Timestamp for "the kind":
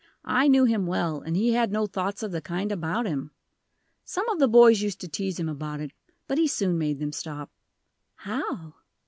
2.31-2.71